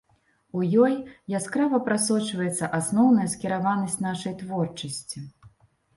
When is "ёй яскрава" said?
0.85-1.79